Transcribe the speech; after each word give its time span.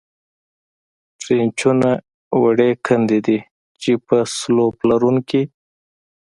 ټرینچونه 1.21 1.89
وړې 2.41 2.71
کندې 2.85 3.19
دي، 3.25 3.39
چې 3.81 3.91
په 4.07 4.17
سلوپ 4.37 4.75
لرونکې. 4.89 5.41